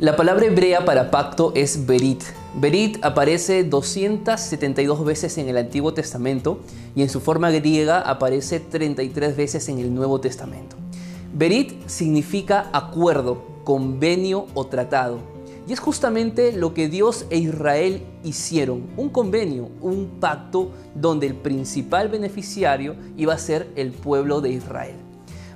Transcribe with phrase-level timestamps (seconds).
[0.00, 2.20] La palabra hebrea para pacto es berit.
[2.56, 6.58] Berit aparece 272 veces en el Antiguo Testamento
[6.96, 10.74] y en su forma griega aparece 33 veces en el Nuevo Testamento.
[11.32, 15.18] Berit significa acuerdo, convenio o tratado.
[15.68, 21.36] Y es justamente lo que Dios e Israel hicieron, un convenio, un pacto donde el
[21.36, 24.96] principal beneficiario iba a ser el pueblo de Israel.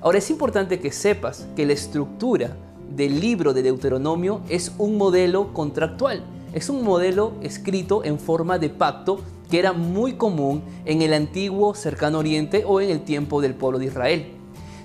[0.01, 2.57] Ahora es importante que sepas que la estructura
[2.95, 8.71] del libro de Deuteronomio es un modelo contractual, es un modelo escrito en forma de
[8.71, 9.21] pacto
[9.51, 13.79] que era muy común en el antiguo cercano oriente o en el tiempo del pueblo
[13.79, 14.33] de Israel.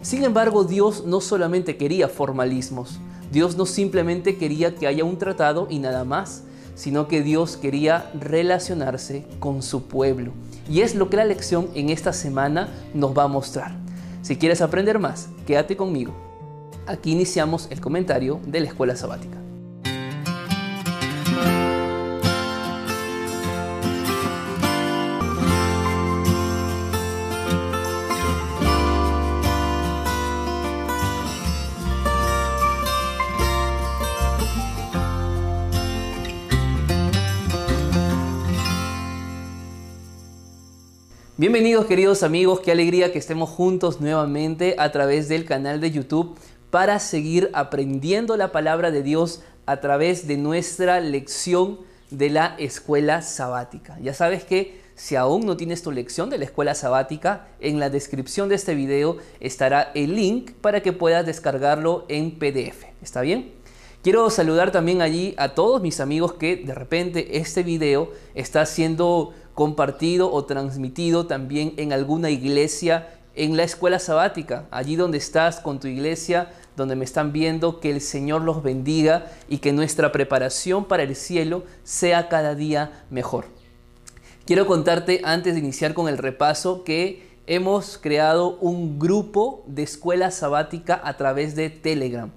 [0.02, 3.00] Sin embargo, Dios no solamente quería formalismos,
[3.32, 6.44] Dios no simplemente quería que haya un tratado y nada más,
[6.76, 10.32] sino que Dios quería relacionarse con su pueblo.
[10.70, 13.76] Y es lo que la lección en esta semana nos va a mostrar.
[14.22, 16.23] Si quieres aprender más, quédate conmigo
[16.86, 19.38] Aquí iniciamos el comentario de la escuela sabática.
[41.36, 46.38] Bienvenidos queridos amigos, qué alegría que estemos juntos nuevamente a través del canal de YouTube
[46.74, 51.78] para seguir aprendiendo la palabra de Dios a través de nuestra lección
[52.10, 53.96] de la escuela sabática.
[54.02, 57.92] Ya sabes que si aún no tienes tu lección de la escuela sabática, en la
[57.92, 62.86] descripción de este video estará el link para que puedas descargarlo en PDF.
[63.04, 63.52] ¿Está bien?
[64.02, 69.36] Quiero saludar también allí a todos mis amigos que de repente este video está siendo
[69.54, 75.80] compartido o transmitido también en alguna iglesia en la escuela sabática, allí donde estás con
[75.80, 80.86] tu iglesia, donde me están viendo, que el Señor los bendiga y que nuestra preparación
[80.86, 83.46] para el cielo sea cada día mejor.
[84.46, 90.32] Quiero contarte antes de iniciar con el repaso que hemos creado un grupo de escuela
[90.32, 92.32] sabática a través de Telegram.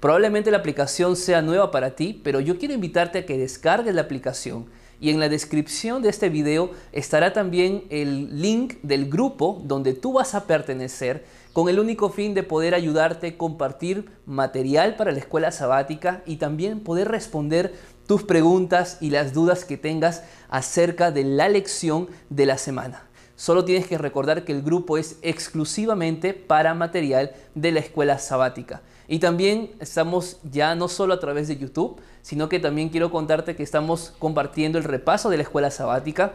[0.00, 4.02] Probablemente la aplicación sea nueva para ti, pero yo quiero invitarte a que descargues la
[4.02, 4.66] aplicación
[5.00, 10.12] y en la descripción de este video estará también el link del grupo donde tú
[10.12, 15.18] vas a pertenecer con el único fin de poder ayudarte a compartir material para la
[15.18, 17.74] escuela sabática y también poder responder
[18.06, 23.04] tus preguntas y las dudas que tengas acerca de la lección de la semana.
[23.36, 28.82] Solo tienes que recordar que el grupo es exclusivamente para material de la escuela sabática.
[29.08, 33.56] Y también estamos ya no solo a través de YouTube, sino que también quiero contarte
[33.56, 36.34] que estamos compartiendo el repaso de la escuela sabática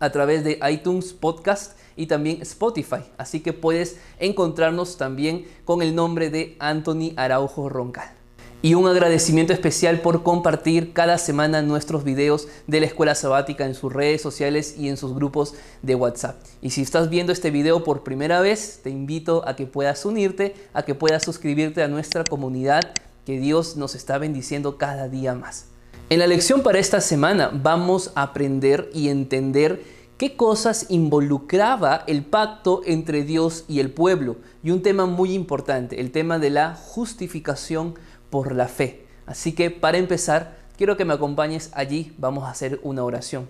[0.00, 3.02] a través de iTunes Podcast y también Spotify.
[3.18, 8.18] Así que puedes encontrarnos también con el nombre de Anthony Araujo Roncal
[8.60, 13.74] y un agradecimiento especial por compartir cada semana nuestros videos de la escuela sabática en
[13.74, 16.40] sus redes sociales y en sus grupos de WhatsApp.
[16.60, 20.54] Y si estás viendo este video por primera vez, te invito a que puedas unirte,
[20.72, 22.82] a que puedas suscribirte a nuestra comunidad,
[23.24, 25.66] que Dios nos está bendiciendo cada día más.
[26.10, 32.24] En la lección para esta semana vamos a aprender y entender qué cosas involucraba el
[32.24, 34.36] pacto entre Dios y el pueblo.
[34.62, 37.94] Y un tema muy importante, el tema de la justificación
[38.28, 39.06] por la fe.
[39.26, 43.48] Así que para empezar, quiero que me acompañes allí, vamos a hacer una oración.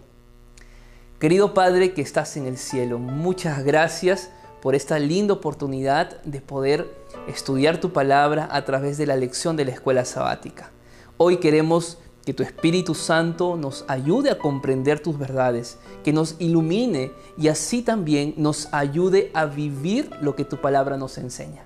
[1.19, 4.31] Querido Padre que estás en el cielo, muchas gracias
[4.61, 6.87] por esta linda oportunidad de poder
[7.29, 10.71] estudiar tu palabra a través de la lección de la escuela sabática.
[11.17, 17.11] Hoy queremos que tu Espíritu Santo nos ayude a comprender tus verdades, que nos ilumine
[17.39, 21.65] y así también nos ayude a vivir lo que tu palabra nos enseña.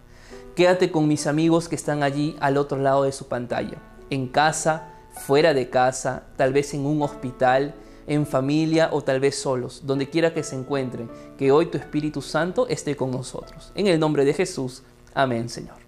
[0.55, 3.79] Quédate con mis amigos que están allí al otro lado de su pantalla,
[4.09, 4.93] en casa,
[5.27, 7.75] fuera de casa, tal vez en un hospital,
[8.07, 12.23] en familia o tal vez solos, donde quiera que se encuentren, que hoy tu Espíritu
[12.23, 13.73] Santo esté con nosotros.
[13.75, 15.82] En el nombre de Jesús, amén Señor.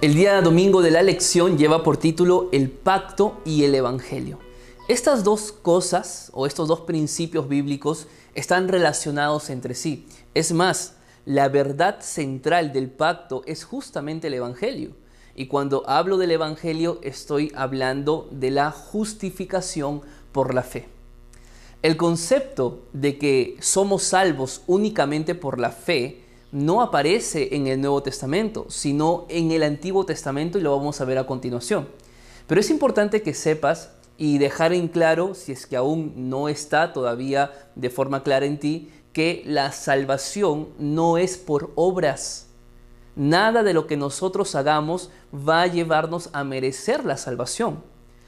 [0.00, 4.38] El día domingo de la lección lleva por título El pacto y el Evangelio.
[4.86, 8.06] Estas dos cosas o estos dos principios bíblicos
[8.36, 10.06] están relacionados entre sí.
[10.34, 10.94] Es más,
[11.24, 14.92] la verdad central del pacto es justamente el Evangelio.
[15.34, 20.86] Y cuando hablo del Evangelio estoy hablando de la justificación por la fe.
[21.82, 28.02] El concepto de que somos salvos únicamente por la fe no aparece en el Nuevo
[28.02, 31.88] Testamento, sino en el Antiguo Testamento y lo vamos a ver a continuación.
[32.46, 36.92] Pero es importante que sepas y dejar en claro, si es que aún no está
[36.92, 42.46] todavía de forma clara en ti, que la salvación no es por obras.
[43.18, 47.82] nada de lo que nosotros hagamos va a llevarnos a merecer la salvación,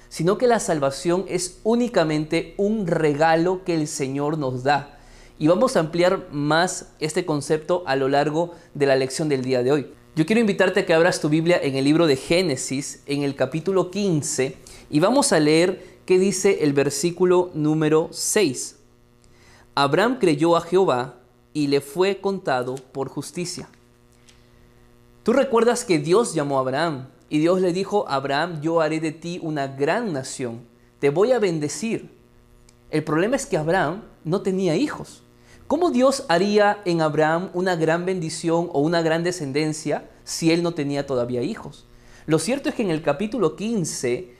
[0.09, 4.99] sino que la salvación es únicamente un regalo que el Señor nos da.
[5.41, 9.63] Y vamos a ampliar más este concepto a lo largo de la lección del día
[9.63, 9.87] de hoy.
[10.15, 13.35] Yo quiero invitarte a que abras tu Biblia en el libro de Génesis, en el
[13.35, 14.59] capítulo 15,
[14.91, 18.77] y vamos a leer qué dice el versículo número 6.
[19.75, 21.15] Abraham creyó a Jehová
[21.55, 23.67] y le fue contado por justicia.
[25.23, 29.13] Tú recuerdas que Dios llamó a Abraham y Dios le dijo, Abraham, yo haré de
[29.13, 30.67] ti una gran nación,
[30.99, 32.11] te voy a bendecir.
[32.91, 35.23] El problema es que Abraham no tenía hijos.
[35.71, 40.75] ¿Cómo Dios haría en Abraham una gran bendición o una gran descendencia si él no
[40.75, 41.87] tenía todavía hijos?
[42.27, 44.35] Lo cierto es que en el capítulo 15,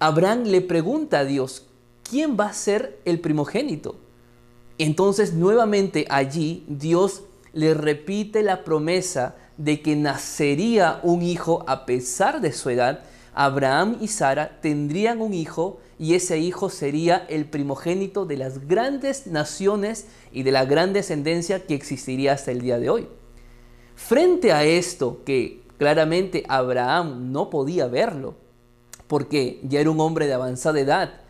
[0.00, 1.64] Abraham le pregunta a Dios,
[2.02, 3.96] ¿quién va a ser el primogénito?
[4.76, 7.22] Entonces nuevamente allí Dios
[7.54, 13.04] le repite la promesa de que nacería un hijo a pesar de su edad.
[13.32, 19.26] Abraham y Sara tendrían un hijo y ese hijo sería el primogénito de las grandes
[19.26, 23.06] naciones y de la gran descendencia que existiría hasta el día de hoy.
[23.96, 28.34] Frente a esto, que claramente Abraham no podía verlo,
[29.08, 31.20] porque ya era un hombre de avanzada edad,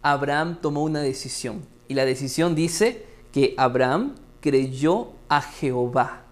[0.00, 1.66] Abraham tomó una decisión.
[1.88, 6.22] Y la decisión dice que Abraham creyó a Jehová.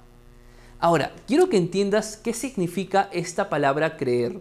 [0.78, 4.38] Ahora, quiero que entiendas qué significa esta palabra creer.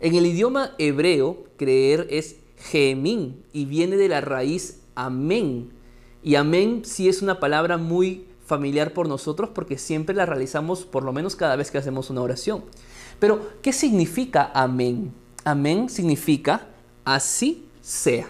[0.00, 5.70] En el idioma hebreo, creer es gemín y viene de la raíz amén.
[6.22, 11.02] Y amén sí es una palabra muy familiar por nosotros porque siempre la realizamos por
[11.04, 12.64] lo menos cada vez que hacemos una oración.
[13.18, 15.12] Pero, ¿qué significa amén?
[15.44, 16.68] Amén significa
[17.04, 18.28] así sea.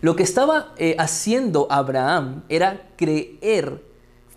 [0.00, 3.82] Lo que estaba eh, haciendo Abraham era creer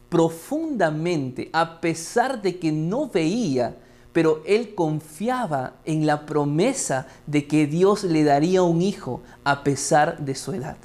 [0.07, 3.77] profundamente, a pesar de que no veía,
[4.13, 10.17] pero él confiaba en la promesa de que Dios le daría un hijo a pesar
[10.19, 10.77] de su edad.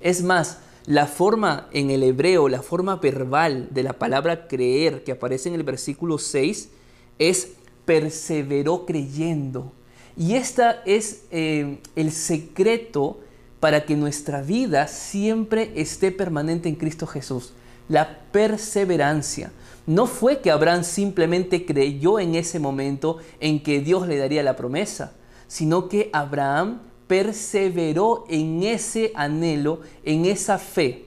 [0.00, 5.12] Es más, la forma en el hebreo, la forma verbal de la palabra creer que
[5.12, 6.70] aparece en el versículo 6
[7.18, 7.48] es
[7.84, 9.72] perseveró creyendo.
[10.16, 13.20] Y este es eh, el secreto
[13.60, 17.52] para que nuestra vida siempre esté permanente en Cristo Jesús.
[17.88, 19.52] La perseverancia.
[19.90, 24.54] No fue que Abraham simplemente creyó en ese momento en que Dios le daría la
[24.54, 25.14] promesa,
[25.48, 31.06] sino que Abraham perseveró en ese anhelo, en esa fe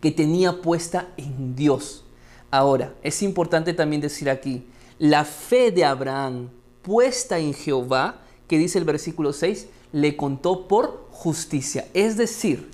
[0.00, 2.04] que tenía puesta en Dios.
[2.52, 4.64] Ahora, es importante también decir aquí,
[5.00, 6.50] la fe de Abraham
[6.82, 11.88] puesta en Jehová, que dice el versículo 6, le contó por justicia.
[11.92, 12.70] Es decir,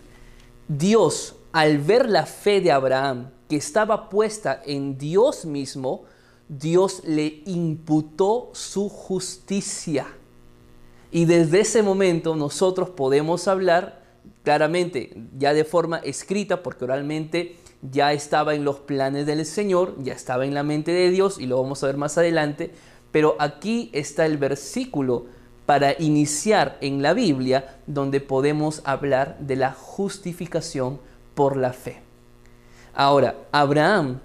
[0.69, 6.04] Dios, al ver la fe de Abraham, que estaba puesta en Dios mismo,
[6.49, 10.06] Dios le imputó su justicia.
[11.10, 14.02] Y desde ese momento nosotros podemos hablar
[14.43, 20.14] claramente, ya de forma escrita, porque oralmente ya estaba en los planes del Señor, ya
[20.14, 22.70] estaba en la mente de Dios, y lo vamos a ver más adelante,
[23.10, 25.26] pero aquí está el versículo
[25.66, 30.99] para iniciar en la Biblia donde podemos hablar de la justificación
[31.34, 32.02] por la fe.
[32.94, 34.20] Ahora, Abraham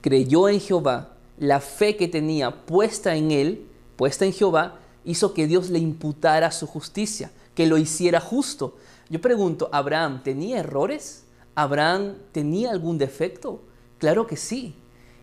[0.00, 3.66] creyó en Jehová, la fe que tenía puesta en él,
[3.96, 8.76] puesta en Jehová, hizo que Dios le imputara su justicia, que lo hiciera justo.
[9.08, 11.24] Yo pregunto, ¿Abraham tenía errores?
[11.54, 13.62] ¿Abraham tenía algún defecto?
[13.98, 14.74] Claro que sí.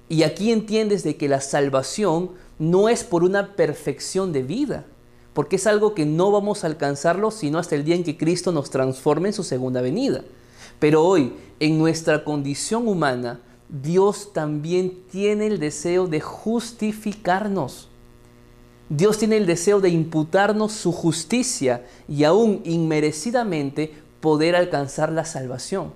[0.09, 4.85] Y aquí entiendes de que la salvación no es por una perfección de vida,
[5.33, 8.51] porque es algo que no vamos a alcanzarlo sino hasta el día en que Cristo
[8.51, 10.23] nos transforme en su segunda venida.
[10.79, 17.89] Pero hoy, en nuestra condición humana, Dios también tiene el deseo de justificarnos.
[18.89, 25.93] Dios tiene el deseo de imputarnos su justicia y aún inmerecidamente poder alcanzar la salvación.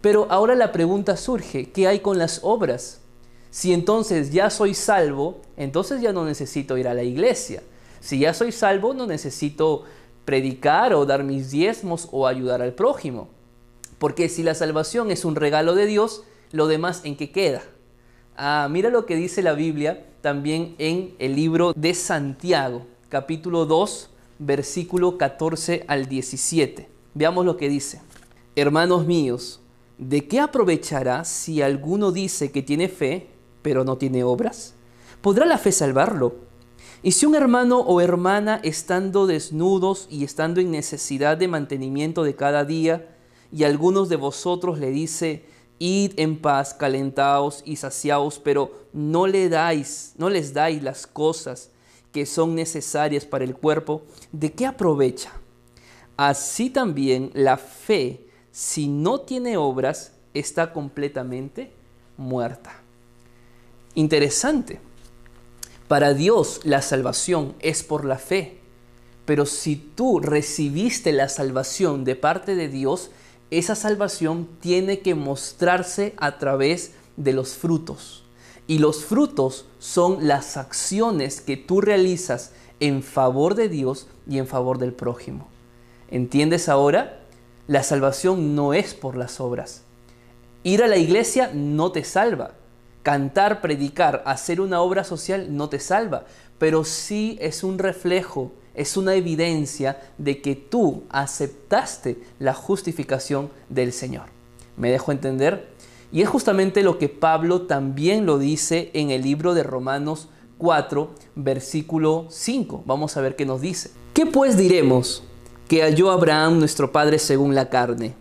[0.00, 3.00] Pero ahora la pregunta surge, ¿qué hay con las obras?
[3.50, 7.62] Si entonces ya soy salvo, entonces ya no necesito ir a la iglesia.
[8.00, 9.84] Si ya soy salvo, no necesito
[10.24, 13.28] predicar o dar mis diezmos o ayudar al prójimo.
[14.00, 17.62] Porque si la salvación es un regalo de Dios, lo demás en qué queda.
[18.34, 24.08] Ah, mira lo que dice la Biblia también en el libro de Santiago, capítulo 2,
[24.38, 26.88] versículo 14 al 17.
[27.12, 28.00] Veamos lo que dice.
[28.56, 29.60] Hermanos míos,
[29.98, 33.28] ¿de qué aprovechará si alguno dice que tiene fe,
[33.60, 34.72] pero no tiene obras?
[35.20, 36.36] ¿Podrá la fe salvarlo?
[37.02, 42.34] Y si un hermano o hermana estando desnudos y estando en necesidad de mantenimiento de
[42.34, 43.18] cada día,
[43.52, 45.44] y algunos de vosotros le dice,
[45.78, 51.70] id en paz, calentaos y saciaos, pero no le dais, no les dais las cosas
[52.12, 54.02] que son necesarias para el cuerpo,
[54.32, 55.32] ¿de qué aprovecha?
[56.16, 61.72] Así también la fe, si no tiene obras, está completamente
[62.16, 62.80] muerta.
[63.94, 64.80] Interesante.
[65.88, 68.58] Para Dios la salvación es por la fe,
[69.24, 73.10] pero si tú recibiste la salvación de parte de Dios,
[73.50, 78.24] esa salvación tiene que mostrarse a través de los frutos.
[78.66, 84.46] Y los frutos son las acciones que tú realizas en favor de Dios y en
[84.46, 85.48] favor del prójimo.
[86.10, 87.20] ¿Entiendes ahora?
[87.66, 89.82] La salvación no es por las obras.
[90.62, 92.52] Ir a la iglesia no te salva.
[93.02, 96.24] Cantar, predicar, hacer una obra social no te salva,
[96.58, 103.92] pero sí es un reflejo es una evidencia de que tú aceptaste la justificación del
[103.92, 104.26] Señor.
[104.76, 105.68] ¿Me dejo entender?
[106.12, 111.10] Y es justamente lo que Pablo también lo dice en el libro de Romanos 4,
[111.36, 112.82] versículo 5.
[112.84, 113.90] Vamos a ver qué nos dice.
[114.12, 115.22] ¿Qué pues diremos
[115.68, 118.14] que halló Abraham nuestro Padre según la carne?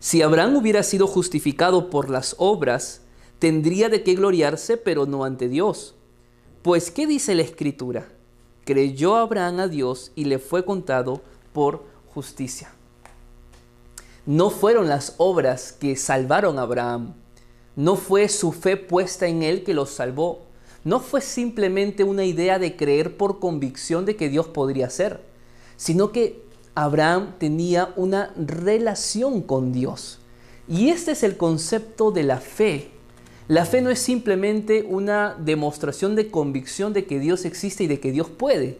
[0.00, 3.02] Si Abraham hubiera sido justificado por las obras,
[3.38, 5.96] tendría de qué gloriarse, pero no ante Dios.
[6.62, 8.08] Pues, ¿qué dice la Escritura?
[8.68, 11.22] Creyó Abraham a Dios y le fue contado
[11.54, 12.70] por justicia.
[14.26, 17.14] No fueron las obras que salvaron a Abraham,
[17.76, 20.42] no fue su fe puesta en él que lo salvó,
[20.84, 25.22] no fue simplemente una idea de creer por convicción de que Dios podría ser,
[25.78, 26.44] sino que
[26.74, 30.18] Abraham tenía una relación con Dios.
[30.68, 32.90] Y este es el concepto de la fe
[33.48, 37.98] la fe no es simplemente una demostración de convicción de que Dios existe y de
[37.98, 38.78] que Dios puede,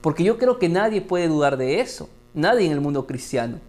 [0.00, 3.60] porque yo creo que nadie puede dudar de eso, nadie en el mundo cristiano.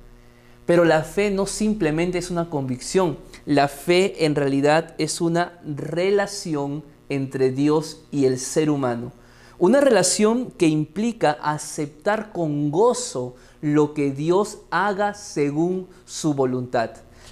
[0.66, 6.84] Pero la fe no simplemente es una convicción, la fe en realidad es una relación
[7.10, 9.12] entre Dios y el ser humano.
[9.60, 16.92] Una relación que implica aceptar con gozo lo que Dios haga según su voluntad.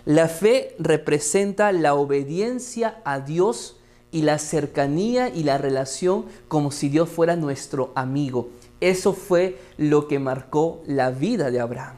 [0.09, 3.77] La fe representa la obediencia a Dios
[4.11, 8.49] y la cercanía y la relación como si Dios fuera nuestro amigo.
[8.81, 11.97] Eso fue lo que marcó la vida de Abraham.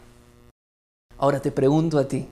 [1.18, 2.28] Ahora te pregunto a ti,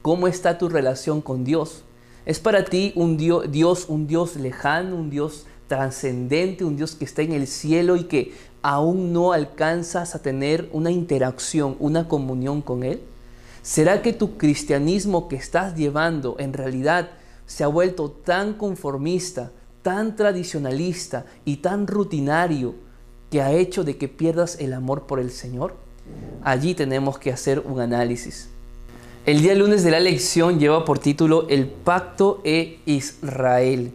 [0.00, 1.82] ¿cómo está tu relación con Dios?
[2.24, 7.22] ¿Es para ti un Dios, un Dios lejano, un Dios trascendente, un Dios que está
[7.22, 12.84] en el cielo y que aún no alcanzas a tener una interacción, una comunión con
[12.84, 13.00] Él?
[13.66, 17.10] ¿Será que tu cristianismo que estás llevando en realidad
[17.46, 19.50] se ha vuelto tan conformista,
[19.82, 22.76] tan tradicionalista y tan rutinario
[23.28, 25.74] que ha hecho de que pierdas el amor por el Señor?
[26.44, 28.50] Allí tenemos que hacer un análisis.
[29.26, 33.92] El día lunes de la lección lleva por título El pacto e Israel.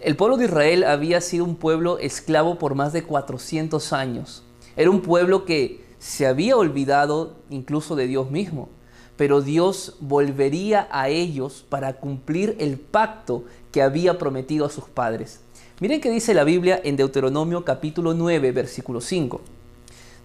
[0.00, 4.42] El pueblo de Israel había sido un pueblo esclavo por más de 400 años.
[4.74, 8.70] Era un pueblo que se había olvidado incluso de Dios mismo
[9.16, 15.40] pero Dios volvería a ellos para cumplir el pacto que había prometido a sus padres.
[15.80, 19.40] Miren que dice la Biblia en Deuteronomio capítulo 9, versículo 5.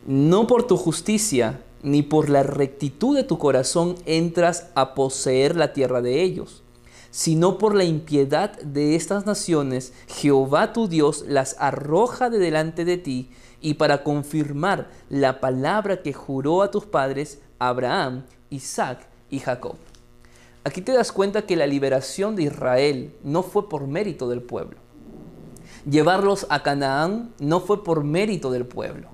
[0.06, 5.74] No por tu justicia ni por la rectitud de tu corazón entras a poseer la
[5.74, 6.64] tierra de ellos,
[7.12, 12.98] sino por la impiedad de estas naciones, Jehová tu Dios las arroja de delante de
[12.98, 19.76] ti, y para confirmar la palabra que juró a tus padres, Abraham, Isaac y Jacob.
[20.64, 24.78] Aquí te das cuenta que la liberación de Israel no fue por mérito del pueblo.
[25.90, 29.08] Llevarlos a Canaán no fue por mérito del pueblo.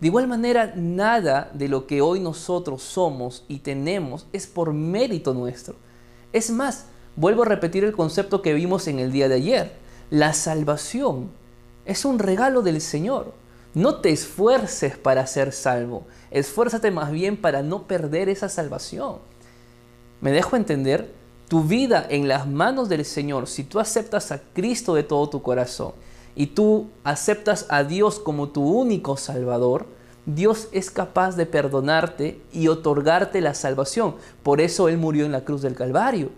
[0.00, 5.34] De igual manera, nada de lo que hoy nosotros somos y tenemos es por mérito
[5.34, 5.76] nuestro.
[6.32, 9.72] Es más, vuelvo a repetir el concepto que vimos en el día de ayer.
[10.10, 11.30] La salvación
[11.84, 13.34] es un regalo del Señor.
[13.74, 19.18] No te esfuerces para ser salvo, esfuérzate más bien para no perder esa salvación.
[20.20, 21.12] ¿Me dejo entender?
[21.46, 25.42] Tu vida en las manos del Señor, si tú aceptas a Cristo de todo tu
[25.42, 25.92] corazón
[26.34, 29.86] y tú aceptas a Dios como tu único Salvador,
[30.26, 34.16] Dios es capaz de perdonarte y otorgarte la salvación.
[34.42, 36.30] Por eso Él murió en la cruz del Calvario.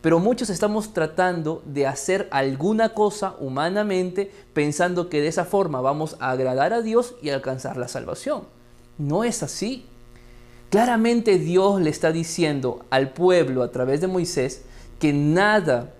[0.00, 6.16] Pero muchos estamos tratando de hacer alguna cosa humanamente pensando que de esa forma vamos
[6.20, 8.44] a agradar a Dios y alcanzar la salvación.
[8.96, 9.84] No es así.
[10.70, 14.62] Claramente Dios le está diciendo al pueblo a través de Moisés
[14.98, 15.92] que nada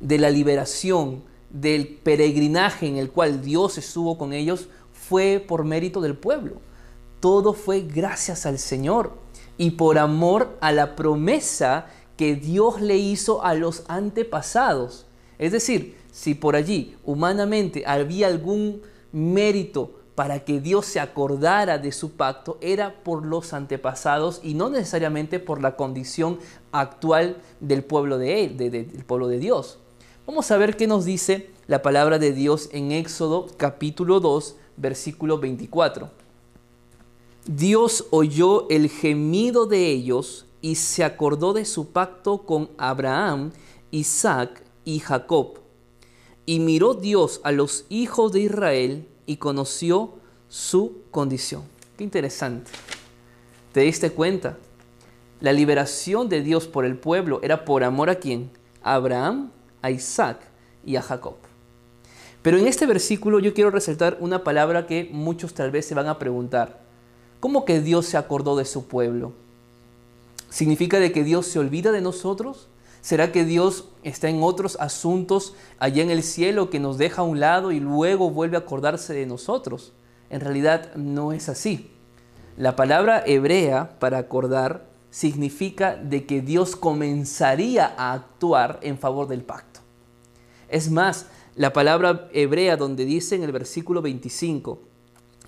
[0.00, 6.00] de la liberación, del peregrinaje en el cual Dios estuvo con ellos, fue por mérito
[6.00, 6.60] del pueblo.
[7.20, 9.12] Todo fue gracias al Señor
[9.56, 11.86] y por amor a la promesa
[12.18, 15.06] que Dios le hizo a los antepasados.
[15.38, 18.82] Es decir, si por allí humanamente había algún
[19.12, 24.68] mérito para que Dios se acordara de su pacto, era por los antepasados y no
[24.68, 26.40] necesariamente por la condición
[26.72, 29.78] actual del pueblo de él, del pueblo de Dios.
[30.26, 35.38] Vamos a ver qué nos dice la palabra de Dios en Éxodo capítulo 2, versículo
[35.38, 36.10] 24.
[37.46, 43.52] Dios oyó el gemido de ellos y se acordó de su pacto con Abraham,
[43.90, 45.60] Isaac y Jacob.
[46.44, 51.62] Y miró Dios a los hijos de Israel y conoció su condición.
[51.96, 52.70] Qué interesante.
[53.72, 54.58] ¿Te diste cuenta?
[55.40, 58.50] La liberación de Dios por el pueblo era por amor a quién?
[58.82, 60.38] A Abraham, a Isaac
[60.84, 61.36] y a Jacob.
[62.42, 66.08] Pero en este versículo yo quiero resaltar una palabra que muchos tal vez se van
[66.08, 66.82] a preguntar.
[67.40, 69.47] ¿Cómo que Dios se acordó de su pueblo?
[70.50, 72.68] ¿Significa de que Dios se olvida de nosotros?
[73.00, 77.24] ¿Será que Dios está en otros asuntos allá en el cielo que nos deja a
[77.24, 79.92] un lado y luego vuelve a acordarse de nosotros?
[80.30, 81.90] En realidad no es así.
[82.56, 89.42] La palabra hebrea para acordar significa de que Dios comenzaría a actuar en favor del
[89.42, 89.80] pacto.
[90.68, 94.80] Es más, la palabra hebrea donde dice en el versículo 25,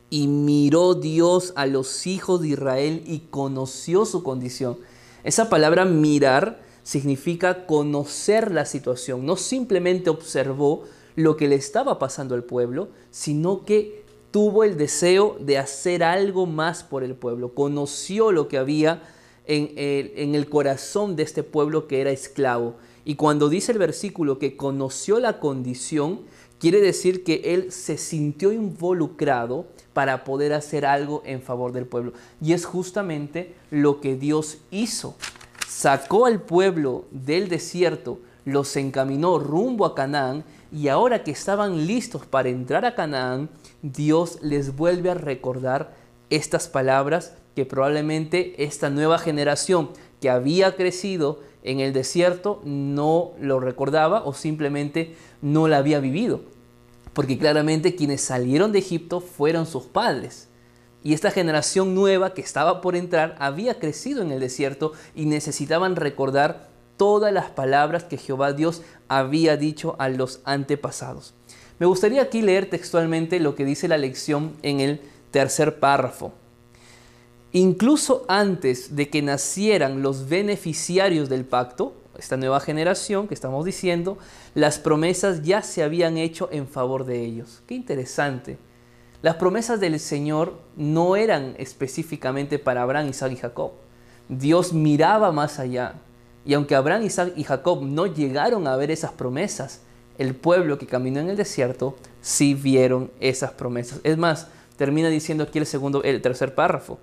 [0.08, 4.78] y miró Dios a los hijos de Israel y conoció su condición.
[5.24, 10.84] Esa palabra mirar significa conocer la situación, no simplemente observó
[11.16, 16.46] lo que le estaba pasando al pueblo, sino que tuvo el deseo de hacer algo
[16.46, 19.02] más por el pueblo, conoció lo que había
[19.46, 22.76] en el, corazón de este pueblo que era esclavo.
[23.04, 26.20] Y cuando dice el versículo que conoció la condición,
[26.58, 32.12] quiere decir que él se sintió involucrado para poder hacer algo en favor del pueblo.
[32.40, 35.16] Y es justamente lo que Dios hizo.
[35.68, 42.26] Sacó al pueblo del desierto, los encaminó rumbo a Canaán y ahora que estaban listos
[42.26, 43.48] para entrar a Canaán,
[43.82, 45.94] Dios les vuelve a recordar
[46.28, 53.58] estas palabras que probablemente esta nueva generación que había crecido en el desierto no lo
[53.58, 56.40] recordaba o simplemente no la había vivido
[57.12, 60.48] porque claramente quienes salieron de Egipto fueron sus padres.
[61.02, 65.96] Y esta generación nueva que estaba por entrar había crecido en el desierto y necesitaban
[65.96, 71.32] recordar todas las palabras que Jehová Dios había dicho a los antepasados.
[71.78, 76.34] Me gustaría aquí leer textualmente lo que dice la lección en el tercer párrafo.
[77.52, 84.18] Incluso antes de que nacieran los beneficiarios del pacto, esta nueva generación que estamos diciendo,
[84.54, 87.62] las promesas ya se habían hecho en favor de ellos.
[87.66, 88.58] Qué interesante.
[89.22, 93.72] Las promesas del Señor no eran específicamente para Abraham, Isaac y Jacob.
[94.28, 95.94] Dios miraba más allá.
[96.44, 99.82] Y aunque Abraham, Isaac y Jacob no llegaron a ver esas promesas,
[100.16, 104.00] el pueblo que caminó en el desierto sí vieron esas promesas.
[104.04, 106.98] Es más, termina diciendo aquí el segundo, el tercer párrafo.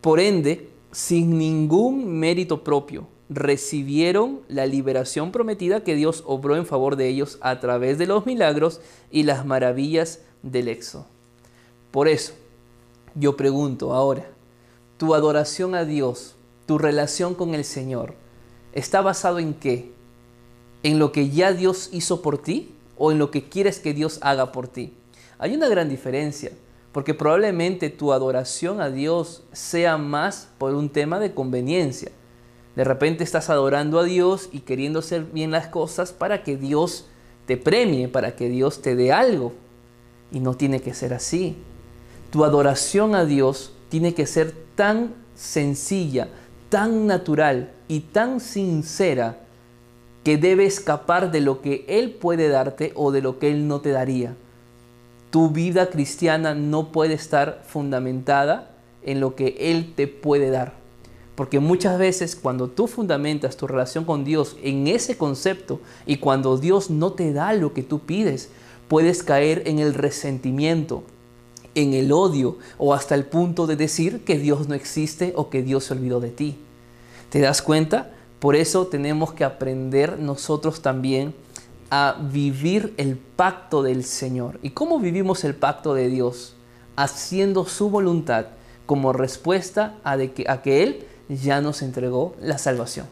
[0.00, 6.96] Por ende, sin ningún mérito propio, recibieron la liberación prometida que Dios obró en favor
[6.96, 11.06] de ellos a través de los milagros y las maravillas del Éxodo.
[11.90, 12.32] Por eso,
[13.14, 14.26] yo pregunto ahora,
[14.96, 16.36] ¿tu adoración a Dios,
[16.66, 18.14] tu relación con el Señor,
[18.72, 19.92] está basado en qué?
[20.82, 24.18] ¿En lo que ya Dios hizo por ti o en lo que quieres que Dios
[24.22, 24.94] haga por ti?
[25.38, 26.52] Hay una gran diferencia,
[26.92, 32.10] porque probablemente tu adoración a Dios sea más por un tema de conveniencia
[32.78, 37.06] de repente estás adorando a Dios y queriendo hacer bien las cosas para que Dios
[37.44, 39.52] te premie, para que Dios te dé algo.
[40.30, 41.56] Y no tiene que ser así.
[42.30, 46.28] Tu adoración a Dios tiene que ser tan sencilla,
[46.68, 49.40] tan natural y tan sincera
[50.22, 53.80] que debe escapar de lo que Él puede darte o de lo que Él no
[53.80, 54.36] te daría.
[55.30, 58.70] Tu vida cristiana no puede estar fundamentada
[59.02, 60.78] en lo que Él te puede dar.
[61.38, 66.56] Porque muchas veces cuando tú fundamentas tu relación con Dios en ese concepto y cuando
[66.58, 68.48] Dios no te da lo que tú pides,
[68.88, 71.04] puedes caer en el resentimiento,
[71.76, 75.62] en el odio o hasta el punto de decir que Dios no existe o que
[75.62, 76.58] Dios se olvidó de ti.
[77.30, 78.10] ¿Te das cuenta?
[78.40, 81.36] Por eso tenemos que aprender nosotros también
[81.88, 84.58] a vivir el pacto del Señor.
[84.64, 86.56] ¿Y cómo vivimos el pacto de Dios?
[86.96, 88.46] Haciendo su voluntad
[88.86, 93.06] como respuesta a, que, a que Él ya nos entregó la salvación.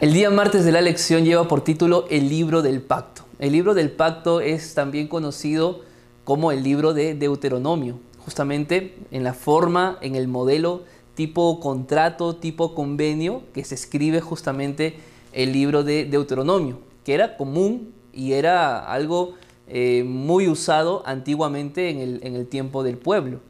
[0.00, 3.22] El día martes de la lección lleva por título El libro del pacto.
[3.38, 5.80] El libro del pacto es también conocido
[6.24, 10.82] como el libro de Deuteronomio, justamente en la forma, en el modelo
[11.14, 14.96] tipo contrato, tipo convenio que se escribe justamente
[15.32, 19.34] el libro de Deuteronomio, que era común y era algo
[19.68, 23.40] eh, muy usado antiguamente en el, en el tiempo del pueblo.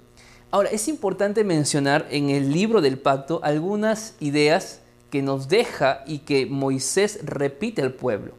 [0.54, 6.18] Ahora, es importante mencionar en el libro del pacto algunas ideas que nos deja y
[6.18, 8.34] que Moisés repite al pueblo.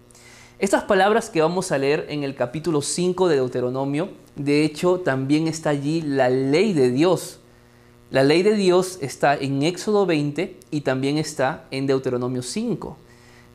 [0.60, 5.48] Estas palabras que vamos a leer en el capítulo 5 de Deuteronomio, de hecho también
[5.48, 7.40] está allí la ley de Dios.
[8.12, 12.96] La ley de Dios está en Éxodo 20 y también está en Deuteronomio 5.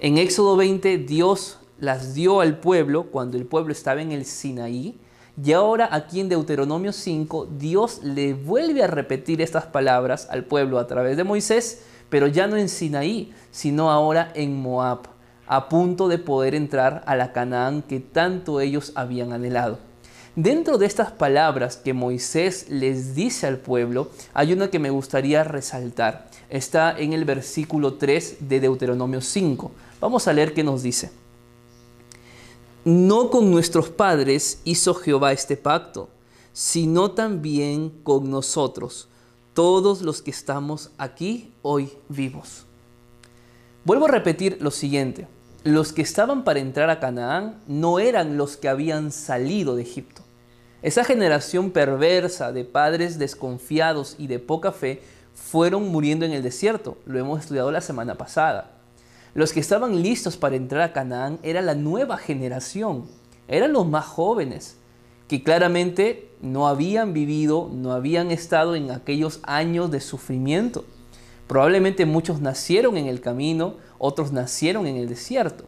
[0.00, 4.98] En Éxodo 20 Dios las dio al pueblo cuando el pueblo estaba en el Sinaí.
[5.40, 10.80] Y ahora aquí en Deuteronomio 5, Dios le vuelve a repetir estas palabras al pueblo
[10.80, 15.02] a través de Moisés, pero ya no en Sinaí, sino ahora en Moab,
[15.46, 19.78] a punto de poder entrar a la Canaán que tanto ellos habían anhelado.
[20.34, 25.44] Dentro de estas palabras que Moisés les dice al pueblo, hay una que me gustaría
[25.44, 26.30] resaltar.
[26.50, 29.70] Está en el versículo 3 de Deuteronomio 5.
[30.00, 31.10] Vamos a leer qué nos dice.
[32.90, 36.08] No con nuestros padres hizo Jehová este pacto,
[36.54, 39.10] sino también con nosotros,
[39.52, 42.64] todos los que estamos aquí hoy vivos.
[43.84, 45.28] Vuelvo a repetir lo siguiente.
[45.64, 50.22] Los que estaban para entrar a Canaán no eran los que habían salido de Egipto.
[50.80, 55.02] Esa generación perversa de padres desconfiados y de poca fe
[55.34, 56.96] fueron muriendo en el desierto.
[57.04, 58.77] Lo hemos estudiado la semana pasada.
[59.38, 63.04] Los que estaban listos para entrar a Canaán era la nueva generación,
[63.46, 64.78] eran los más jóvenes,
[65.28, 70.86] que claramente no habían vivido, no habían estado en aquellos años de sufrimiento.
[71.46, 75.66] Probablemente muchos nacieron en el camino, otros nacieron en el desierto.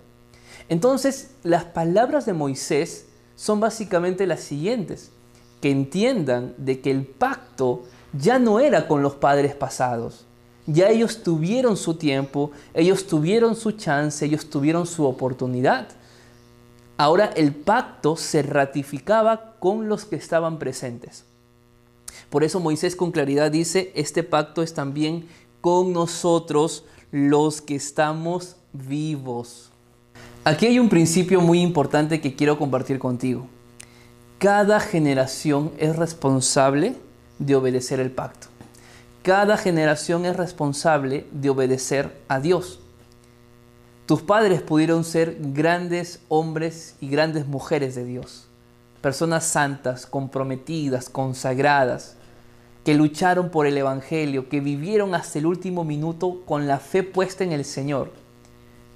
[0.69, 3.07] Entonces, las palabras de Moisés
[3.37, 5.13] son básicamente las siguientes,
[5.61, 10.27] que entiendan de que el pacto ya no era con los padres pasados,
[10.67, 15.89] ya ellos tuvieron su tiempo, ellos tuvieron su chance, ellos tuvieron su oportunidad.
[16.97, 21.25] Ahora el pacto se ratificaba con los que estaban presentes.
[22.29, 25.27] Por eso Moisés con claridad dice, este pacto es también
[25.61, 29.71] con nosotros los que estamos vivos.
[30.45, 33.47] Aquí hay un principio muy importante que quiero compartir contigo.
[34.39, 36.97] Cada generación es responsable
[37.39, 38.50] de obedecer el pacto.
[39.23, 42.81] Cada generación es responsable de obedecer a Dios.
[44.07, 48.47] Tus padres pudieron ser grandes hombres y grandes mujeres de Dios,
[49.03, 52.17] personas santas, comprometidas, consagradas,
[52.83, 57.45] que lucharon por el Evangelio, que vivieron hasta el último minuto con la fe puesta
[57.45, 58.11] en el Señor.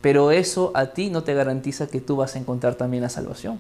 [0.01, 3.59] Pero eso a ti no te garantiza que tú vas a encontrar también la salvación.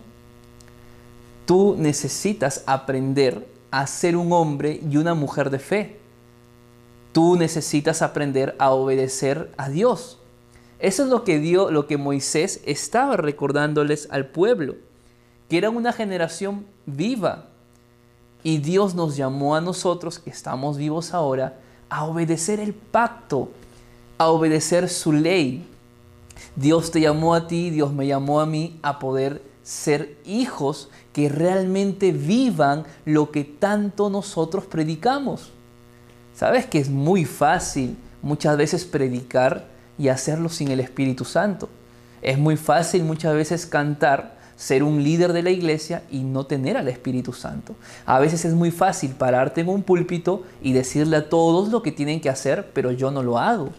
[1.44, 6.03] Tú necesitas aprender a ser un hombre y una mujer de fe
[7.14, 10.18] tú necesitas aprender a obedecer a Dios.
[10.80, 14.74] Eso es lo que dio, lo que Moisés estaba recordándoles al pueblo,
[15.48, 17.46] que era una generación viva.
[18.42, 23.48] Y Dios nos llamó a nosotros, que estamos vivos ahora, a obedecer el pacto,
[24.18, 25.64] a obedecer su ley.
[26.56, 31.28] Dios te llamó a ti, Dios me llamó a mí a poder ser hijos que
[31.28, 35.52] realmente vivan lo que tanto nosotros predicamos.
[36.34, 39.66] Sabes que es muy fácil muchas veces predicar
[39.98, 41.68] y hacerlo sin el Espíritu Santo.
[42.22, 46.76] Es muy fácil muchas veces cantar, ser un líder de la iglesia y no tener
[46.76, 47.76] al Espíritu Santo.
[48.06, 51.92] A veces es muy fácil pararte en un púlpito y decirle a todos lo que
[51.92, 53.70] tienen que hacer, pero yo no lo hago.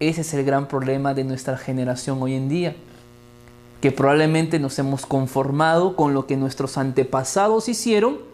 [0.00, 2.74] Ese es el gran problema de nuestra generación hoy en día,
[3.80, 8.31] que probablemente nos hemos conformado con lo que nuestros antepasados hicieron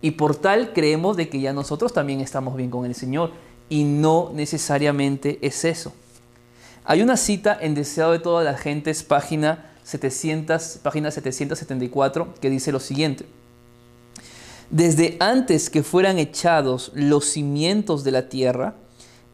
[0.00, 3.32] y por tal creemos de que ya nosotros también estamos bien con el Señor.
[3.68, 5.92] Y no necesariamente es eso.
[6.84, 12.72] Hay una cita en Deseado de todas las gentes, página, 700, página 774, que dice
[12.72, 13.26] lo siguiente.
[14.70, 18.74] Desde antes que fueran echados los cimientos de la tierra,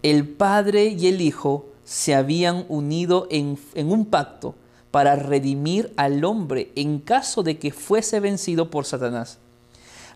[0.03, 4.55] el Padre y el Hijo se habían unido en, en un pacto
[4.91, 9.39] para redimir al hombre en caso de que fuese vencido por Satanás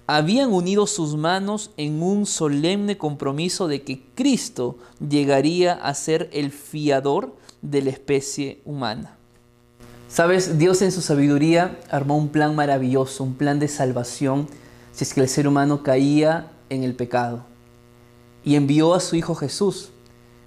[0.08, 6.50] habían unido sus manos en un solemne compromiso de que Cristo llegaría a ser el
[6.50, 9.18] fiador de la especie humana.
[10.08, 14.48] Sabes, Dios en su sabiduría armó un plan maravilloso, un plan de salvación
[14.92, 17.44] si es que el ser humano caía en el pecado.
[18.42, 19.90] Y envió a su Hijo Jesús,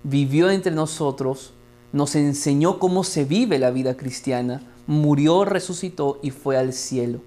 [0.01, 1.53] vivió entre nosotros,
[1.93, 7.21] nos enseñó cómo se vive la vida cristiana, murió, resucitó y fue al cielo.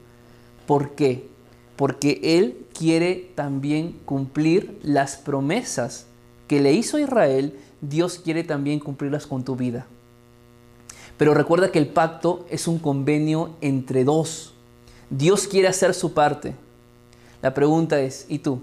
[0.67, 1.33] ¿Por qué?
[1.77, 6.07] Porque Él quiere también cumplir las promesas
[6.47, 9.87] que le hizo a Israel, Dios quiere también cumplirlas con tu vida.
[11.17, 14.55] Pero recuerda que el pacto es un convenio entre dos.
[15.11, 16.55] Dios quiere hacer su parte.
[17.43, 18.63] La pregunta es, ¿y tú?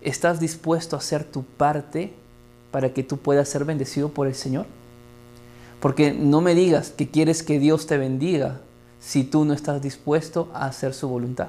[0.00, 2.12] ¿Estás dispuesto a hacer tu parte
[2.70, 4.66] para que tú puedas ser bendecido por el Señor?
[5.80, 8.60] Porque no me digas que quieres que Dios te bendiga
[9.00, 11.48] si tú no estás dispuesto a hacer su voluntad.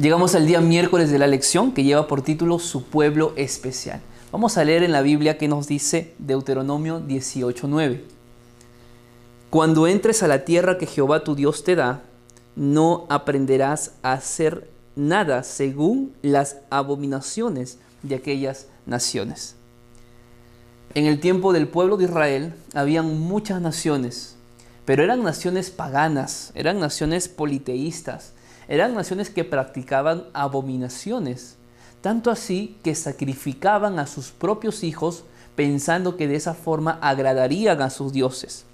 [0.00, 4.00] Llegamos al día miércoles de la lección que lleva por título Su pueblo especial.
[4.32, 8.00] Vamos a leer en la Biblia que nos dice Deuteronomio 18:9.
[9.50, 12.00] Cuando entres a la tierra que Jehová tu Dios te da,
[12.56, 19.54] no aprenderás a hacer nada según las abominaciones de aquellas naciones.
[20.94, 24.36] En el tiempo del pueblo de Israel habían muchas naciones,
[24.86, 28.32] pero eran naciones paganas, eran naciones politeístas,
[28.70, 31.56] eran naciones que practicaban abominaciones,
[32.00, 35.24] tanto así que sacrificaban a sus propios hijos
[35.56, 38.64] pensando que de esa forma agradarían a sus dioses.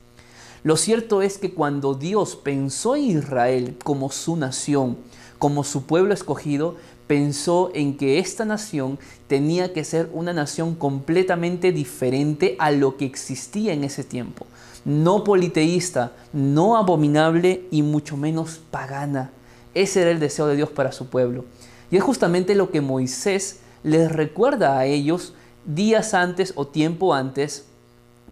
[0.65, 4.99] Lo cierto es que cuando Dios pensó en Israel como su nación,
[5.39, 11.73] como su pueblo escogido, pensó en que esta nación tenía que ser una nación completamente
[11.73, 14.47] diferente a lo que existía en ese tiempo.
[14.85, 19.31] No politeísta, no abominable y mucho menos pagana.
[19.77, 21.45] Ese era el deseo de Dios para su pueblo.
[21.91, 25.35] Y es justamente lo que Moisés les recuerda a ellos
[25.67, 27.67] días antes o tiempo antes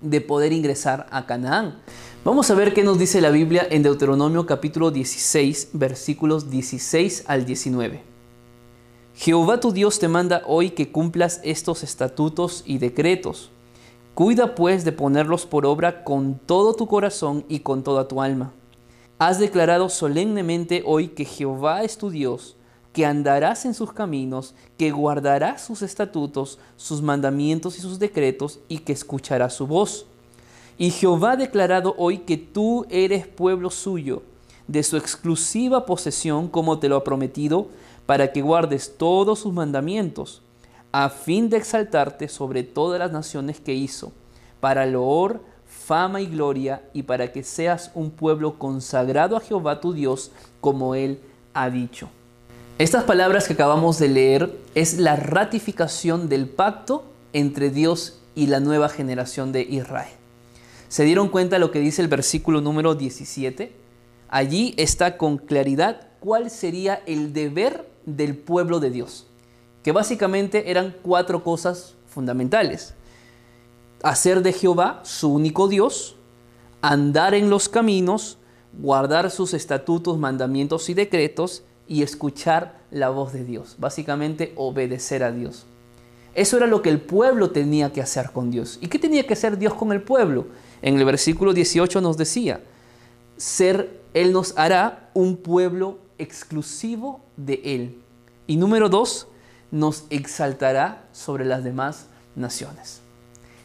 [0.00, 1.82] de poder ingresar a Canaán.
[2.24, 7.44] Vamos a ver qué nos dice la Biblia en Deuteronomio capítulo 16, versículos 16 al
[7.44, 8.00] 19.
[9.14, 13.50] Jehová tu Dios te manda hoy que cumplas estos estatutos y decretos.
[14.14, 18.54] Cuida pues de ponerlos por obra con todo tu corazón y con toda tu alma.
[19.18, 22.56] Has declarado solemnemente hoy que Jehová es tu Dios,
[22.92, 28.78] que andarás en sus caminos, que guardarás sus estatutos, sus mandamientos y sus decretos, y
[28.78, 30.06] que escucharás su voz.
[30.78, 34.22] Y Jehová ha declarado hoy que tú eres pueblo suyo,
[34.66, 37.68] de su exclusiva posesión, como te lo ha prometido,
[38.06, 40.42] para que guardes todos sus mandamientos,
[40.90, 44.12] a fin de exaltarte sobre todas las naciones que hizo,
[44.60, 45.40] para loor,
[45.86, 50.94] fama y gloria, y para que seas un pueblo consagrado a Jehová tu Dios, como
[50.94, 51.20] él
[51.52, 52.08] ha dicho.
[52.78, 58.60] Estas palabras que acabamos de leer es la ratificación del pacto entre Dios y la
[58.60, 60.12] nueva generación de Israel.
[60.88, 63.72] ¿Se dieron cuenta lo que dice el versículo número 17?
[64.28, 69.26] Allí está con claridad cuál sería el deber del pueblo de Dios,
[69.82, 72.94] que básicamente eran cuatro cosas fundamentales.
[74.04, 76.16] Hacer de Jehová su único Dios,
[76.82, 78.36] andar en los caminos,
[78.78, 85.32] guardar sus estatutos, mandamientos y decretos y escuchar la voz de Dios, básicamente obedecer a
[85.32, 85.64] Dios.
[86.34, 88.78] Eso era lo que el pueblo tenía que hacer con Dios.
[88.82, 90.48] ¿Y qué tenía que hacer Dios con el pueblo?
[90.82, 92.60] En el versículo 18 nos decía,
[93.38, 98.02] ser, Él nos hará un pueblo exclusivo de Él.
[98.46, 99.28] Y número dos,
[99.70, 103.03] nos exaltará sobre las demás naciones.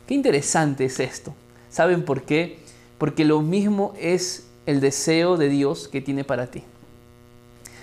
[0.09, 1.35] Qué interesante es esto.
[1.69, 2.57] ¿Saben por qué?
[2.97, 6.63] Porque lo mismo es el deseo de Dios que tiene para ti.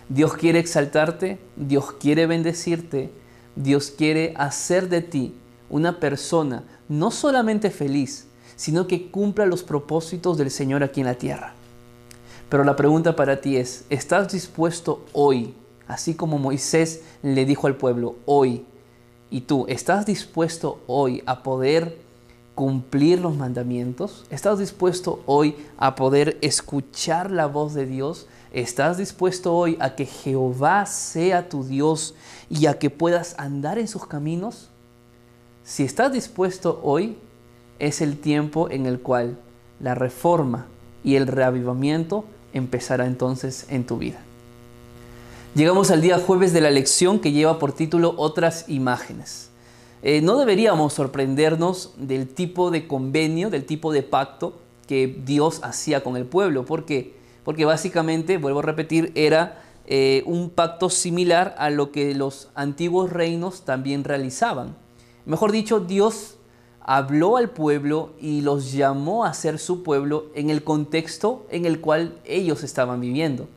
[0.08, 3.12] Dios quiere exaltarte, Dios quiere bendecirte,
[3.54, 5.36] Dios quiere hacer de ti
[5.70, 11.14] una persona no solamente feliz, sino que cumpla los propósitos del Señor aquí en la
[11.14, 11.54] tierra.
[12.48, 15.54] Pero la pregunta para ti es, ¿estás dispuesto hoy,
[15.86, 18.66] así como Moisés le dijo al pueblo, hoy,
[19.30, 22.04] y tú, ¿estás dispuesto hoy a poder
[22.56, 24.24] cumplir los mandamientos?
[24.30, 28.26] ¿Estás dispuesto hoy a poder escuchar la voz de Dios?
[28.50, 32.14] ¿Estás dispuesto hoy a que Jehová sea tu Dios
[32.48, 34.70] y a que puedas andar en sus caminos?
[35.64, 37.18] Si estás dispuesto hoy,
[37.78, 39.38] es el tiempo en el cual
[39.78, 40.66] la reforma
[41.04, 44.18] y el reavivamiento empezará entonces en tu vida.
[45.54, 49.50] Llegamos al día jueves de la lección que lleva por título Otras imágenes.
[50.02, 56.02] Eh, no deberíamos sorprendernos del tipo de convenio, del tipo de pacto que Dios hacía
[56.02, 56.64] con el pueblo.
[56.64, 57.14] ¿Por qué?
[57.44, 63.12] Porque básicamente, vuelvo a repetir, era eh, un pacto similar a lo que los antiguos
[63.12, 64.76] reinos también realizaban.
[65.24, 66.36] Mejor dicho, Dios
[66.80, 71.80] habló al pueblo y los llamó a ser su pueblo en el contexto en el
[71.80, 73.48] cual ellos estaban viviendo.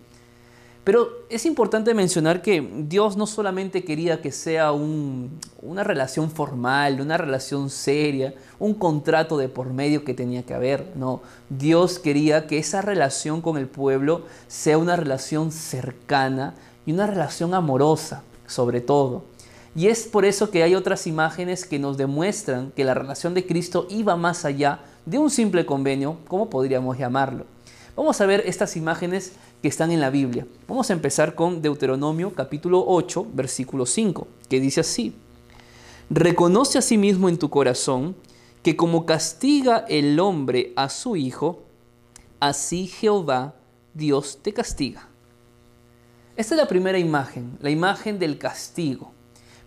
[0.89, 7.15] Pero es importante mencionar que Dios no solamente quería que sea una relación formal, una
[7.15, 10.93] relación seria, un contrato de por medio que tenía que haber.
[10.95, 16.55] No, Dios quería que esa relación con el pueblo sea una relación cercana
[16.87, 19.25] y una relación amorosa, sobre todo.
[19.75, 23.45] Y es por eso que hay otras imágenes que nos demuestran que la relación de
[23.45, 27.45] Cristo iba más allá de un simple convenio, como podríamos llamarlo.
[27.99, 30.47] Vamos a ver estas imágenes que están en la Biblia.
[30.67, 35.15] Vamos a empezar con Deuteronomio capítulo 8, versículo 5, que dice así.
[36.09, 38.15] Reconoce a sí mismo en tu corazón
[38.63, 41.63] que como castiga el hombre a su hijo,
[42.39, 43.55] así Jehová
[43.93, 45.07] Dios te castiga.
[46.35, 49.11] Esta es la primera imagen, la imagen del castigo,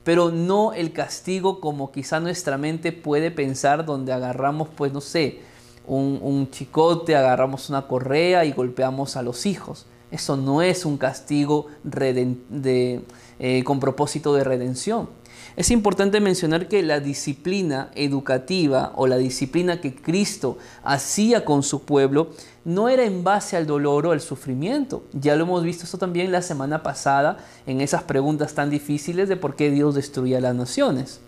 [0.04, 5.40] pero no el castigo como quizá nuestra mente puede pensar donde agarramos, pues no sé,
[5.86, 9.86] un, chicote, agarramos una correa y golpeamos a los hijos.
[10.10, 15.08] Eso no es un castigo eh, con propósito de redención.
[15.54, 21.84] Es importante mencionar que la disciplina educativa o la disciplina que Cristo hacía con su
[21.84, 22.30] pueblo
[22.64, 25.04] no era en base al dolor o al sufrimiento.
[25.12, 29.36] Ya lo hemos visto esto también la semana pasada en esas preguntas tan difíciles de
[29.36, 31.20] por qué Dios destruía las naciones.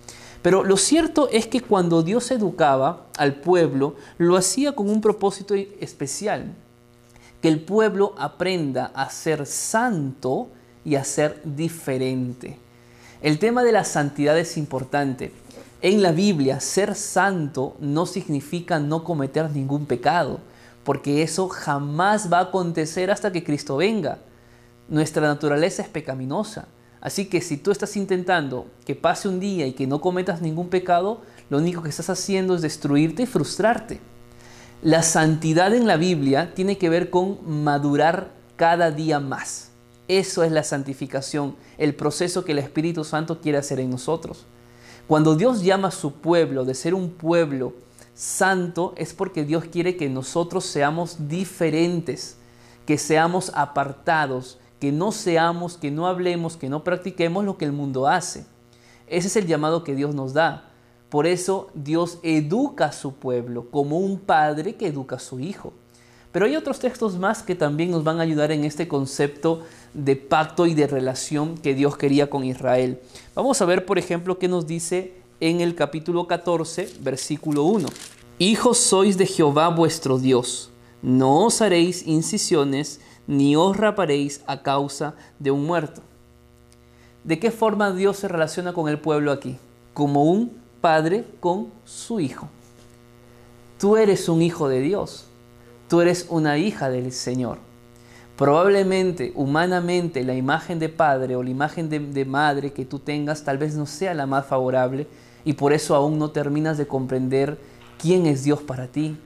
[0.44, 5.54] Pero lo cierto es que cuando Dios educaba al pueblo, lo hacía con un propósito
[5.54, 6.52] especial,
[7.40, 10.48] que el pueblo aprenda a ser santo
[10.84, 12.58] y a ser diferente.
[13.22, 15.32] El tema de la santidad es importante.
[15.80, 20.40] En la Biblia, ser santo no significa no cometer ningún pecado,
[20.84, 24.18] porque eso jamás va a acontecer hasta que Cristo venga.
[24.90, 26.68] Nuestra naturaleza es pecaminosa.
[27.04, 30.70] Así que si tú estás intentando que pase un día y que no cometas ningún
[30.70, 34.00] pecado, lo único que estás haciendo es destruirte y frustrarte.
[34.80, 39.70] La santidad en la Biblia tiene que ver con madurar cada día más.
[40.08, 44.46] Eso es la santificación, el proceso que el Espíritu Santo quiere hacer en nosotros.
[45.06, 47.74] Cuando Dios llama a su pueblo de ser un pueblo
[48.14, 52.38] santo, es porque Dios quiere que nosotros seamos diferentes,
[52.86, 57.72] que seamos apartados, que no seamos, que no hablemos, que no practiquemos lo que el
[57.72, 58.44] mundo hace.
[59.06, 60.68] Ese es el llamado que Dios nos da.
[61.08, 65.72] Por eso Dios educa a su pueblo como un padre que educa a su hijo.
[66.32, 69.62] Pero hay otros textos más que también nos van a ayudar en este concepto
[69.94, 73.00] de pacto y de relación que Dios quería con Israel.
[73.34, 77.88] Vamos a ver, por ejemplo, qué nos dice en el capítulo 14, versículo 1.
[78.38, 85.14] Hijos sois de Jehová vuestro Dios, no os haréis incisiones ni os raparéis a causa
[85.38, 86.02] de un muerto.
[87.24, 89.56] ¿De qué forma Dios se relaciona con el pueblo aquí?
[89.94, 92.48] Como un padre con su hijo.
[93.78, 95.26] Tú eres un hijo de Dios.
[95.88, 97.58] Tú eres una hija del Señor.
[98.36, 103.44] Probablemente, humanamente, la imagen de padre o la imagen de, de, madre que tú tengas
[103.44, 105.06] tal vez no sea la más favorable
[105.44, 107.58] y por eso aún no terminas de comprender
[107.96, 109.16] quién es Dios para ti,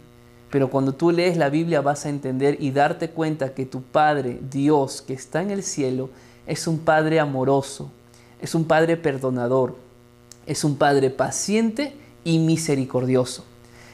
[0.50, 4.40] pero cuando tú lees la Biblia vas a entender y darte cuenta que tu Padre,
[4.50, 6.10] Dios, que está en el cielo,
[6.46, 7.90] es un Padre amoroso,
[8.40, 9.76] es un Padre perdonador,
[10.46, 13.44] es un Padre paciente y misericordioso.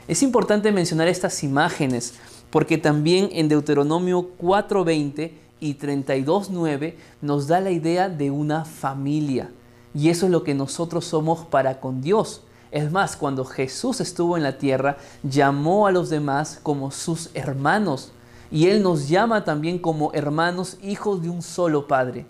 [0.07, 2.15] Es importante mencionar estas imágenes
[2.51, 9.51] porque también en Deuteronomio 4:20 y 32:9 nos da la idea de una familia.
[9.93, 12.43] Y eso es lo que nosotros somos para con Dios.
[12.75, 18.11] Es más, cuando Jesús estuvo en la tierra, llamó a los demás como sus hermanos.
[18.51, 22.27] Y Él nos llama también como hermanos, hijos de un solo Padre.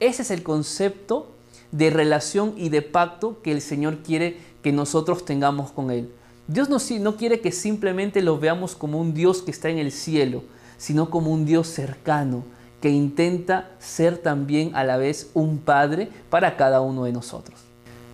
[0.00, 1.28] Ese es el concepto
[1.70, 6.12] de relación y de pacto que el Señor quiere que nosotros tengamos con Él.
[6.48, 9.92] Dios no, no quiere que simplemente lo veamos como un Dios que está en el
[9.92, 10.42] cielo,
[10.78, 12.42] sino como un Dios cercano,
[12.80, 17.65] que intenta ser también a la vez un Padre para cada uno de nosotros.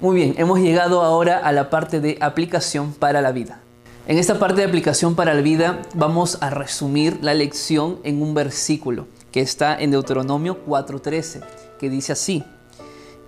[0.03, 3.61] Muy bien, hemos llegado ahora a la parte de aplicación para la vida.
[4.09, 8.35] En esta parte de aplicación para la vida vamos a resumir la lección en un
[8.35, 11.43] versículo que está en Deuteronomio 4:13,
[11.79, 12.43] que dice así,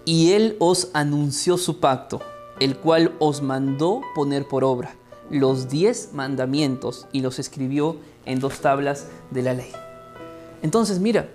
[0.05, 2.21] y él os anunció su pacto,
[2.59, 4.97] el cual os mandó poner por obra
[5.31, 9.71] los diez mandamientos y los escribió en dos tablas de la ley.
[10.61, 11.29] Entonces mira,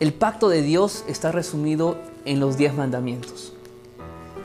[0.00, 3.52] el pacto de Dios está resumido en los diez mandamientos.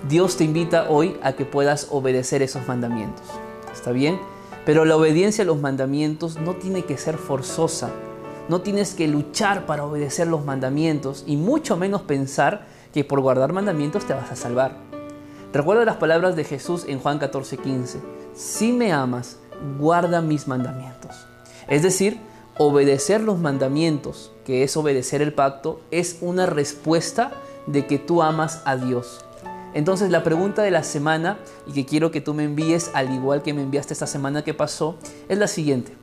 [0.08, 3.26] Dios te invita hoy a que puedas obedecer esos mandamientos.
[3.74, 4.20] ¿Está bien?
[4.66, 7.90] Pero la obediencia a los mandamientos no tiene que ser forzosa.
[8.48, 13.52] No tienes que luchar para obedecer los mandamientos y mucho menos pensar que por guardar
[13.54, 14.78] mandamientos te vas a salvar.
[15.52, 18.00] Recuerda las palabras de Jesús en Juan 14:15.
[18.34, 19.39] Si me amas,
[19.80, 21.16] guarda mis mandamientos.
[21.68, 22.20] Es decir,
[22.58, 27.32] obedecer los mandamientos, que es obedecer el pacto, es una respuesta
[27.66, 29.26] de que tú amas a Dios.
[29.78, 33.43] Entonces la pregunta de la semana y que quiero que tú me envíes al igual
[33.43, 34.97] que me enviaste esta semana que pasó
[35.30, 35.93] es la siguiente.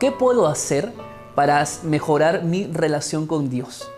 [0.00, 0.92] ¿Qué puedo hacer
[1.34, 3.88] para mejorar mi relación con Dios?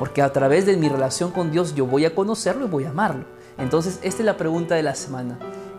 [0.00, 2.88] porque a través de mi relación con Dios yo voy a conocerlo y voy a
[2.88, 3.26] amarlo.
[3.58, 5.38] Entonces, esta es la pregunta de la semana.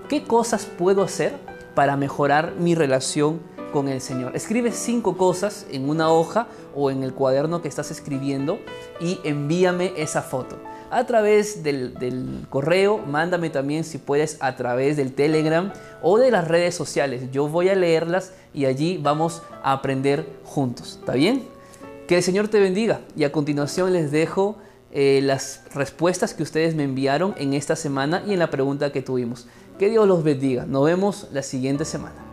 [0.10, 1.34] ¿Qué cosas puedo hacer
[1.74, 3.40] para mejorar mi relación
[3.74, 4.36] con el Señor?
[4.36, 6.46] Escribe cinco cosas en una hoja
[6.76, 8.60] o en el cuaderno que estás escribiendo
[9.00, 10.60] y envíame esa foto
[10.92, 15.72] a través del, correo, mándame también si puedes a través del Telegram
[16.02, 17.32] o de las redes sociales.
[17.32, 20.98] Yo voy a leerlas y allí vamos a aprender juntos.
[21.00, 21.44] ¿Está bien?
[22.08, 24.58] Que el Señor te bendiga y a continuación les dejo
[24.92, 29.02] eh, las respuestas que ustedes me enviaron en esta semana y en la pregunta que
[29.02, 29.48] tuvimos.
[29.80, 30.66] Que Dios los bendiga.
[30.66, 32.31] Nos vemos la siguiente semana.